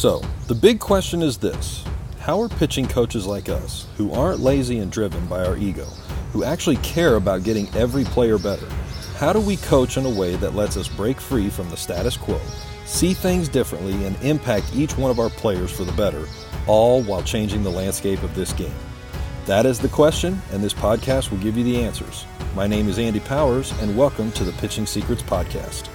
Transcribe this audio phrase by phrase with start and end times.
[0.00, 1.84] So, the big question is this
[2.20, 5.84] How are pitching coaches like us, who aren't lazy and driven by our ego,
[6.32, 8.66] who actually care about getting every player better,
[9.18, 12.16] how do we coach in a way that lets us break free from the status
[12.16, 12.40] quo,
[12.86, 16.26] see things differently, and impact each one of our players for the better,
[16.66, 18.72] all while changing the landscape of this game?
[19.44, 22.24] That is the question, and this podcast will give you the answers.
[22.54, 25.90] My name is Andy Powers, and welcome to the Pitching Secrets Podcast.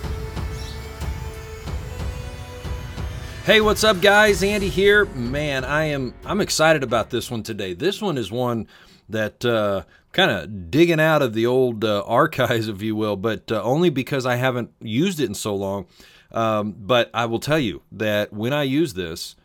[3.45, 4.41] Hey, what's up, guys?
[4.41, 5.05] Andy here.
[5.05, 7.75] Man, I am I'm excited about this one today.
[7.75, 8.67] This one is one
[9.07, 13.51] that uh, kind of digging out of the old uh, archives, if you will, but
[13.51, 15.85] uh, only because I haven't used it in so long.
[16.31, 19.35] Um, but I will tell you that when I use this,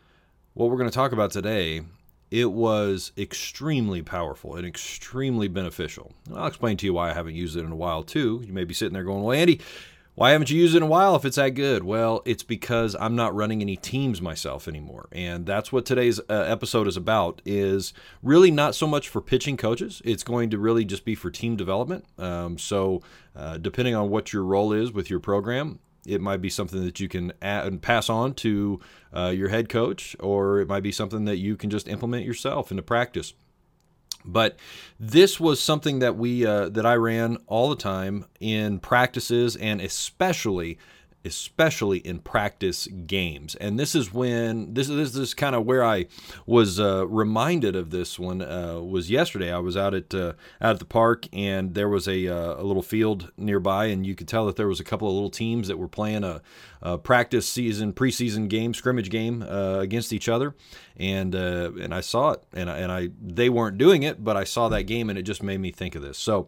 [0.55, 1.83] what we're going to talk about today,
[2.31, 6.11] it was extremely powerful and extremely beneficial.
[6.33, 8.41] I'll explain to you why I haven't used it in a while, too.
[8.47, 9.61] You may be sitting there going, Well, Andy,
[10.15, 11.83] why haven't you used it in a while if it's that good?
[11.83, 15.07] Well, it's because I'm not running any teams myself anymore.
[15.11, 19.55] And that's what today's uh, episode is about is really not so much for pitching
[19.55, 20.01] coaches.
[20.03, 22.05] It's going to really just be for team development.
[22.17, 23.01] Um, so
[23.35, 26.99] uh, depending on what your role is with your program, it might be something that
[26.99, 28.79] you can add and pass on to
[29.15, 32.69] uh, your head coach, or it might be something that you can just implement yourself
[32.69, 33.33] into practice.
[34.25, 34.57] But
[34.99, 39.81] this was something that we uh, that I ran all the time in practices and
[39.81, 40.77] especially
[41.23, 43.55] especially in practice games.
[43.55, 46.07] And this is when this, this is kind of where I
[46.45, 49.51] was uh, reminded of this one uh, was yesterday.
[49.51, 52.63] I was out at uh, out at the park and there was a, uh, a
[52.63, 55.67] little field nearby, and you could tell that there was a couple of little teams
[55.67, 56.41] that were playing a,
[56.81, 60.55] a practice season preseason game scrimmage game uh, against each other.
[60.97, 64.37] And uh, and I saw it, and I, and I they weren't doing it, but
[64.37, 66.17] I saw that game, and it just made me think of this.
[66.17, 66.47] So.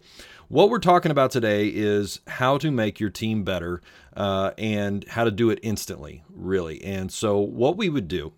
[0.49, 3.81] What we're talking about today is how to make your team better
[4.15, 6.83] uh, and how to do it instantly, really.
[6.83, 8.33] And so, what we would do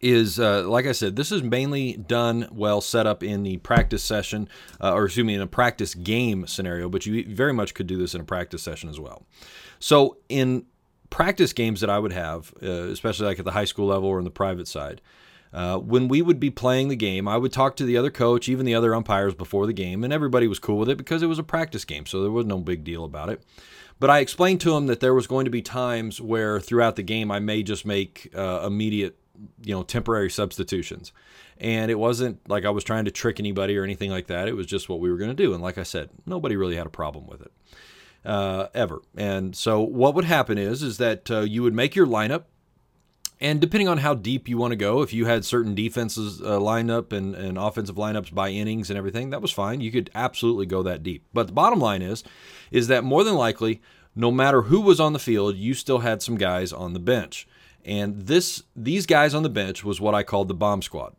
[0.00, 4.02] is, uh, like I said, this is mainly done well set up in the practice
[4.02, 4.48] session,
[4.80, 7.96] uh, or excuse me, in a practice game scenario, but you very much could do
[7.96, 9.24] this in a practice session as well.
[9.78, 10.66] So, in
[11.10, 14.18] practice games that I would have, uh, especially like at the high school level or
[14.18, 15.00] in the private side,
[15.52, 18.48] uh, when we would be playing the game, I would talk to the other coach,
[18.48, 21.26] even the other umpires before the game, and everybody was cool with it because it
[21.26, 23.42] was a practice game, so there was no big deal about it.
[24.02, 27.02] But I explained to him that there was going to be times where throughout the
[27.02, 29.16] game I may just make uh, immediate,
[29.62, 31.12] you know, temporary substitutions.
[31.58, 34.48] And it wasn't like I was trying to trick anybody or anything like that.
[34.48, 35.54] It was just what we were going to do.
[35.54, 37.52] And like I said, nobody really had a problem with it.
[38.24, 39.02] Uh, ever.
[39.16, 42.44] And so what would happen is is that uh, you would make your lineup
[43.42, 46.60] and depending on how deep you want to go, if you had certain defenses uh,
[46.60, 49.80] lined up and, and offensive lineups by innings and everything, that was fine.
[49.80, 51.26] You could absolutely go that deep.
[51.34, 52.22] But the bottom line is,
[52.70, 53.82] is that more than likely,
[54.14, 57.48] no matter who was on the field, you still had some guys on the bench.
[57.84, 61.16] And this these guys on the bench was what I called the bomb squad.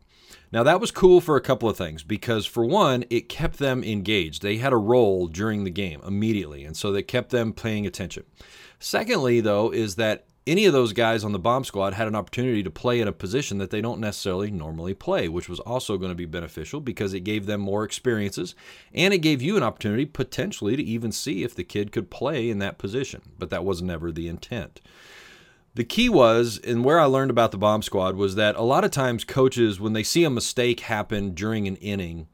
[0.50, 3.84] Now that was cool for a couple of things because for one, it kept them
[3.84, 4.40] engaged.
[4.40, 8.24] They had a role during the game immediately, and so they kept them paying attention.
[8.78, 12.62] Secondly, though, is that any of those guys on the bomb squad had an opportunity
[12.62, 16.10] to play in a position that they don't necessarily normally play, which was also going
[16.10, 18.54] to be beneficial because it gave them more experiences
[18.92, 22.50] and it gave you an opportunity potentially to even see if the kid could play
[22.50, 23.22] in that position.
[23.38, 24.80] But that was never the intent.
[25.74, 28.84] The key was, and where I learned about the bomb squad was that a lot
[28.84, 32.28] of times coaches, when they see a mistake happen during an inning,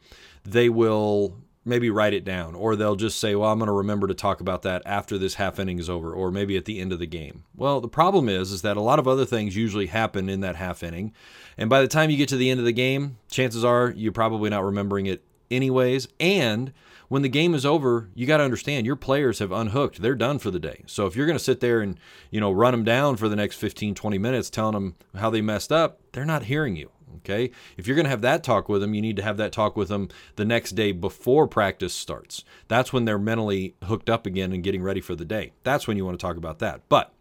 [0.44, 4.06] they will maybe write it down or they'll just say well i'm going to remember
[4.06, 6.92] to talk about that after this half inning is over or maybe at the end
[6.92, 7.44] of the game.
[7.54, 10.56] Well the problem is is that a lot of other things usually happen in that
[10.56, 11.12] half inning
[11.58, 14.12] and by the time you get to the end of the game chances are you're
[14.12, 16.72] probably not remembering it anyways and
[17.08, 20.00] when the game is over you got to understand your players have unhooked.
[20.00, 20.84] They're done for the day.
[20.86, 21.98] So if you're going to sit there and
[22.30, 25.42] you know run them down for the next 15 20 minutes telling them how they
[25.42, 26.90] messed up they're not hearing you
[27.24, 27.50] Okay.
[27.76, 29.76] If you're going to have that talk with them, you need to have that talk
[29.76, 32.44] with them the next day before practice starts.
[32.68, 35.52] That's when they're mentally hooked up again and getting ready for the day.
[35.62, 36.88] That's when you want to talk about that.
[36.88, 37.14] But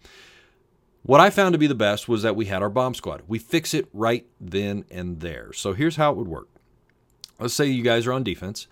[1.04, 3.24] what I found to be the best was that we had our bomb squad.
[3.28, 5.52] We fix it right then and there.
[5.54, 6.50] So here's how it would work.
[7.40, 8.68] Let's say you guys are on defense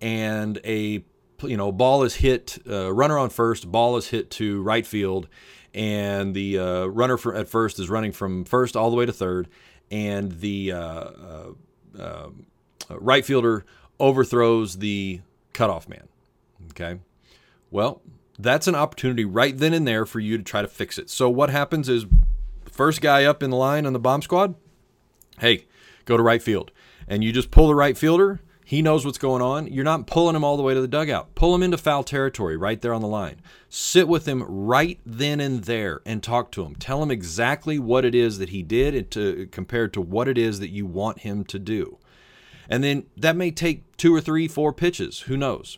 [0.00, 1.04] and a
[1.42, 5.28] you know ball is hit uh, runner on first ball is hit to right field
[5.74, 9.12] and the uh, runner for, at first is running from first all the way to
[9.12, 9.48] third
[9.92, 11.50] and the uh, uh,
[11.98, 12.28] uh,
[12.90, 13.64] right fielder
[14.00, 15.20] overthrows the
[15.52, 16.08] cutoff man.
[16.70, 16.98] Okay.
[17.70, 18.00] Well,
[18.38, 21.10] that's an opportunity right then and there for you to try to fix it.
[21.10, 22.06] So what happens is
[22.64, 24.54] the first guy up in the line on the bomb squad,
[25.38, 25.66] hey,
[26.06, 26.72] go to right field.
[27.06, 28.40] And you just pull the right fielder
[28.72, 29.66] He knows what's going on.
[29.66, 31.34] You're not pulling him all the way to the dugout.
[31.34, 33.42] Pull him into foul territory right there on the line.
[33.68, 36.74] Sit with him right then and there and talk to him.
[36.76, 40.58] Tell him exactly what it is that he did to, compared to what it is
[40.60, 41.98] that you want him to do.
[42.66, 45.20] And then that may take two or three, four pitches.
[45.20, 45.76] Who knows?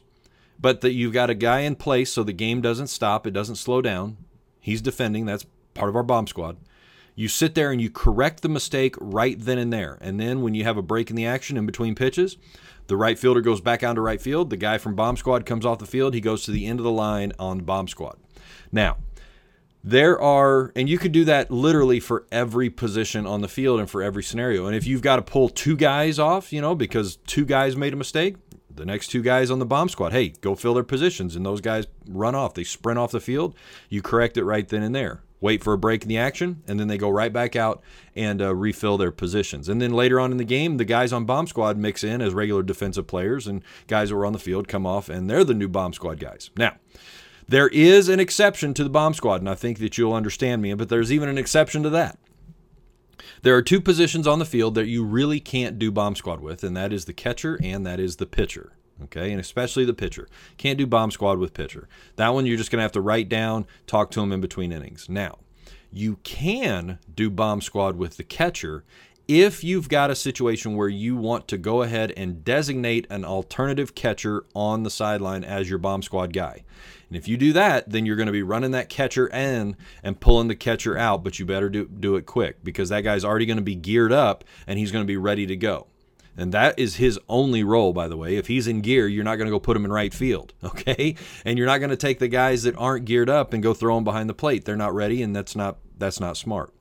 [0.61, 3.56] But that you've got a guy in place so the game doesn't stop, it doesn't
[3.56, 4.19] slow down.
[4.61, 5.26] He's defending.
[5.26, 6.58] That's part of our bomb squad.
[7.15, 9.99] You sit there and you correct the mistake right then and there.
[10.01, 12.37] And then when you have a break in the action in between pitches,
[12.89, 14.51] the right fielder goes back onto right field.
[14.51, 16.15] The guy from bomb squad comes off the field.
[16.15, 18.17] He goes to the end of the line on bomb squad.
[18.73, 18.97] Now,
[19.83, 23.89] there are, and you could do that literally for every position on the field and
[23.89, 24.67] for every scenario.
[24.67, 27.93] And if you've got to pull two guys off, you know, because two guys made
[27.93, 28.37] a mistake,
[28.75, 31.37] the next two guys on the bomb squad, hey, go fill their positions.
[31.37, 32.55] And those guys run off.
[32.55, 33.55] They sprint off the field.
[33.89, 36.81] You correct it right then and there wait for a break in the action, and
[36.81, 37.82] then they go right back out
[38.17, 39.69] and uh, refill their positions.
[39.69, 42.32] And then later on in the game, the guys on bomb squad mix in as
[42.32, 45.52] regular defensive players, and guys who are on the field come off, and they're the
[45.52, 46.49] new bomb squad guys.
[46.56, 46.76] Now,
[47.46, 50.73] there is an exception to the bomb squad, and I think that you'll understand me,
[50.73, 52.19] but there's even an exception to that.
[53.43, 56.64] There are two positions on the field that you really can't do bomb squad with,
[56.64, 60.29] and that is the catcher and that is the pitcher okay and especially the pitcher
[60.56, 63.29] can't do bomb squad with pitcher that one you're just going to have to write
[63.29, 65.38] down talk to him in between innings now
[65.93, 68.85] you can do bomb squad with the catcher
[69.26, 73.94] if you've got a situation where you want to go ahead and designate an alternative
[73.94, 76.62] catcher on the sideline as your bomb squad guy.
[77.08, 80.20] And if you do that, then you're going to be running that catcher in and
[80.20, 83.46] pulling the catcher out, but you better do, do it quick because that guy's already
[83.46, 85.87] going to be geared up and he's going to be ready to go.
[86.37, 88.37] And that is his only role, by the way.
[88.37, 91.17] If he's in gear, you're not going to go put him in right field, okay?
[91.45, 93.95] And you're not going to take the guys that aren't geared up and go throw
[93.95, 94.65] them behind the plate.
[94.65, 96.73] They're not ready, and that's not that's not smart.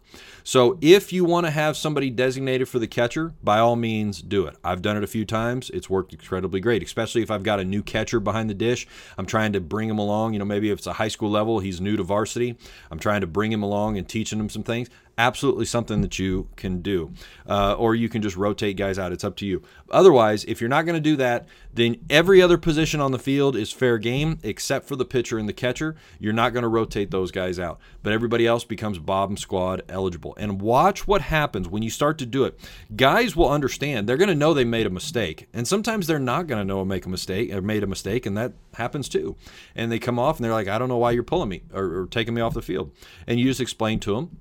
[0.43, 4.45] So if you want to have somebody designated for the catcher, by all means do
[4.45, 4.57] it.
[4.63, 5.69] I've done it a few times.
[5.69, 8.85] It's worked incredibly great, especially if I've got a new catcher behind the dish.
[9.17, 10.33] I'm trying to bring him along.
[10.33, 12.57] You know, maybe if it's a high school level, he's new to varsity.
[12.91, 16.47] I'm trying to bring him along and teaching him some things absolutely something that you
[16.55, 17.11] can do.
[17.47, 19.11] Uh, or you can just rotate guys out.
[19.11, 19.61] It's up to you.
[19.91, 23.55] Otherwise, if you're not going to do that, then every other position on the field
[23.55, 25.95] is fair game except for the pitcher and the catcher.
[26.19, 27.79] You're not going to rotate those guys out.
[28.01, 30.35] But everybody else becomes bomb squad eligible.
[30.37, 32.59] And watch what happens when you start to do it.
[32.95, 34.07] Guys will understand.
[34.07, 35.47] They're going to know they made a mistake.
[35.53, 38.37] And sometimes they're not going to know make a mistake or made a mistake, and
[38.37, 39.35] that happens too.
[39.75, 42.01] And they come off and they're like, I don't know why you're pulling me or,
[42.01, 42.91] or taking me off the field.
[43.27, 44.39] And you just explain to them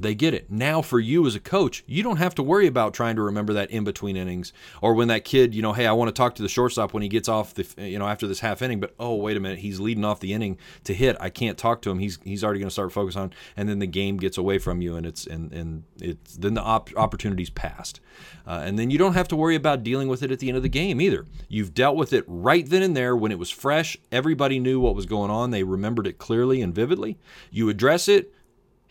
[0.00, 0.50] they get it.
[0.50, 3.52] Now, for you as a coach, you don't have to worry about trying to remember
[3.52, 6.34] that in between innings or when that kid, you know, hey, I want to talk
[6.36, 8.94] to the shortstop when he gets off the, you know, after this half inning, but
[8.98, 11.16] oh, wait a minute, he's leading off the inning to hit.
[11.20, 11.98] I can't talk to him.
[11.98, 14.80] He's he's already going to start focus on, and then the game gets away from
[14.80, 18.00] you, and it's and and it's then the op- opportunity's passed,
[18.46, 20.56] uh, and then you don't have to worry about dealing with it at the end
[20.56, 21.26] of the game either.
[21.48, 23.96] You've dealt with it right then and there when it was fresh.
[24.10, 25.50] Everybody knew what was going on.
[25.50, 27.18] They remembered it clearly and vividly.
[27.50, 28.32] You address it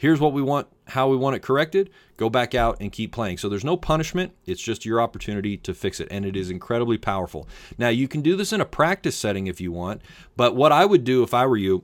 [0.02, 1.88] here's what we want, how we want it corrected,
[2.18, 3.38] go back out and keep playing.
[3.38, 4.34] So there's no punishment.
[4.48, 6.08] It's just your opportunity to fix it.
[6.10, 7.48] And it is incredibly powerful.
[7.78, 10.02] Now, you can do this in a practice setting if you want,
[10.36, 11.84] but what I would do if I were you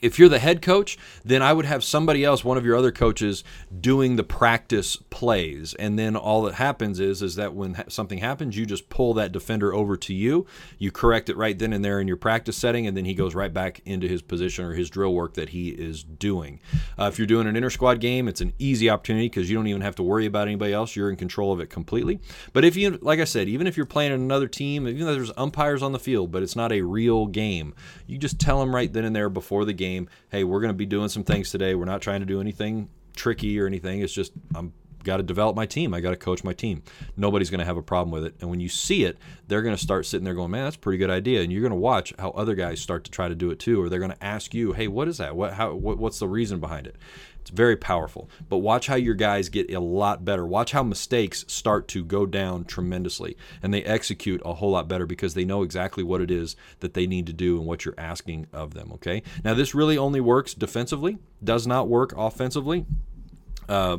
[0.00, 2.92] if you're the head coach, then I would have somebody else, one of your other
[2.92, 3.44] coaches,
[3.80, 5.74] doing the practice plays.
[5.74, 9.32] And then all that happens is is that when something happens, you just pull that
[9.32, 10.46] defender over to you.
[10.78, 13.34] You correct it right then and there in your practice setting, and then he goes
[13.34, 16.60] right back into his position or his drill work that he is doing.
[16.98, 19.66] Uh, if you're doing an inter squad game, it's an easy opportunity because you don't
[19.66, 20.94] even have to worry about anybody else.
[20.94, 22.20] You're in control of it completely.
[22.52, 25.14] But if you, like I said, even if you're playing in another team, even though
[25.14, 27.74] there's umpires on the field, but it's not a real game,
[28.06, 30.08] you just tell them right then and there before the game game.
[30.30, 31.74] Hey, we're going to be doing some things today.
[31.74, 34.00] We're not trying to do anything tricky or anything.
[34.00, 34.72] It's just I'm
[35.04, 35.94] got to develop my team.
[35.94, 36.82] I got to coach my team.
[37.16, 38.34] Nobody's going to have a problem with it.
[38.40, 40.80] And when you see it, they're going to start sitting there going, "Man, that's a
[40.80, 43.34] pretty good idea." And you're going to watch how other guys start to try to
[43.34, 45.36] do it too, or they're going to ask you, "Hey, what is that?
[45.36, 46.96] What how what, what's the reason behind it?"
[47.48, 48.28] It's very powerful.
[48.50, 50.46] But watch how your guys get a lot better.
[50.46, 55.06] Watch how mistakes start to go down tremendously and they execute a whole lot better
[55.06, 57.94] because they know exactly what it is that they need to do and what you're
[57.96, 58.90] asking of them.
[58.92, 59.22] Okay.
[59.44, 62.84] Now, this really only works defensively, does not work offensively.
[63.66, 63.96] Uh,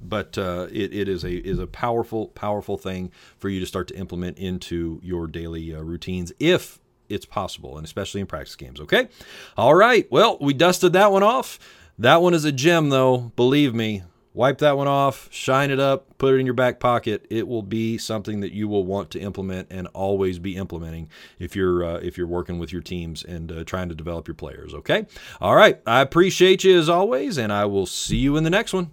[0.00, 3.88] but uh, it, it is a is a powerful powerful thing for you to start
[3.88, 8.80] to implement into your daily uh, routines if it's possible and especially in practice games
[8.80, 9.08] okay
[9.56, 11.58] all right well we dusted that one off
[12.00, 13.30] that one is a gem, though.
[13.36, 14.04] Believe me.
[14.32, 17.26] Wipe that one off, shine it up, put it in your back pocket.
[17.28, 21.54] It will be something that you will want to implement and always be implementing if
[21.54, 24.72] you're uh, if you're working with your teams and uh, trying to develop your players.
[24.72, 25.06] Okay.
[25.42, 25.82] All right.
[25.84, 28.92] I appreciate you as always, and I will see you in the next one.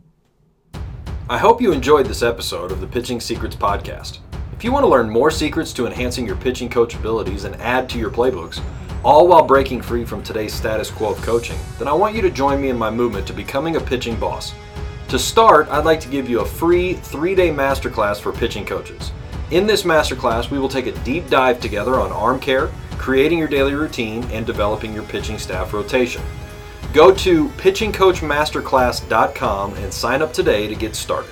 [1.30, 4.20] I hope you enjoyed this episode of the Pitching Secrets podcast.
[4.54, 7.90] If you want to learn more secrets to enhancing your pitching coach abilities and add
[7.90, 8.62] to your playbooks,
[9.04, 12.32] all while breaking free from today's status quo of coaching, then I want you to
[12.32, 14.54] join me in my movement to becoming a pitching boss.
[15.10, 19.12] To start, I'd like to give you a free three day masterclass for pitching coaches.
[19.52, 23.50] In this masterclass, we will take a deep dive together on arm care, creating your
[23.50, 26.22] daily routine, and developing your pitching staff rotation.
[26.94, 31.32] Go to pitchingcoachmasterclass.com and sign up today to get started.